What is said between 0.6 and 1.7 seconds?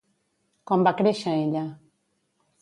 Com va créixer ella?